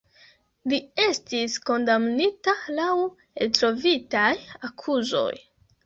Li 0.71 0.79
estis 1.03 1.59
kondamnita 1.67 2.57
laŭ 2.81 2.89
eltrovitaj 3.45 4.29
akuzoj. 4.73 5.33